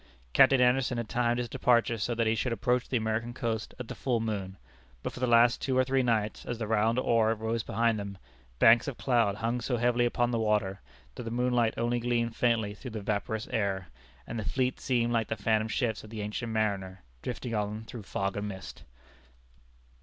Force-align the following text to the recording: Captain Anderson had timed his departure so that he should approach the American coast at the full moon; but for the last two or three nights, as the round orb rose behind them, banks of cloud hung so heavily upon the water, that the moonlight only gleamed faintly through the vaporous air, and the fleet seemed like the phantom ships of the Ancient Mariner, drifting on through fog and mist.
Captain 0.33 0.59
Anderson 0.59 0.97
had 0.97 1.07
timed 1.07 1.37
his 1.37 1.47
departure 1.47 1.95
so 1.95 2.15
that 2.15 2.25
he 2.25 2.33
should 2.33 2.51
approach 2.51 2.89
the 2.89 2.97
American 2.97 3.35
coast 3.35 3.75
at 3.77 3.87
the 3.87 3.93
full 3.93 4.19
moon; 4.19 4.57
but 5.03 5.13
for 5.13 5.19
the 5.19 5.27
last 5.27 5.61
two 5.61 5.77
or 5.77 5.83
three 5.83 6.01
nights, 6.01 6.43
as 6.43 6.57
the 6.57 6.65
round 6.65 6.97
orb 6.97 7.39
rose 7.39 7.61
behind 7.61 7.99
them, 7.99 8.17
banks 8.57 8.87
of 8.87 8.97
cloud 8.97 9.35
hung 9.35 9.61
so 9.61 9.77
heavily 9.77 10.03
upon 10.05 10.31
the 10.31 10.39
water, 10.39 10.81
that 11.13 11.21
the 11.21 11.29
moonlight 11.29 11.75
only 11.77 11.99
gleamed 11.99 12.35
faintly 12.35 12.73
through 12.73 12.89
the 12.89 12.99
vaporous 12.99 13.47
air, 13.49 13.89
and 14.25 14.39
the 14.39 14.43
fleet 14.43 14.79
seemed 14.79 15.13
like 15.13 15.27
the 15.27 15.35
phantom 15.35 15.67
ships 15.67 16.03
of 16.03 16.09
the 16.09 16.21
Ancient 16.21 16.51
Mariner, 16.51 17.03
drifting 17.21 17.53
on 17.53 17.83
through 17.83 18.01
fog 18.01 18.35
and 18.35 18.47
mist. 18.47 18.81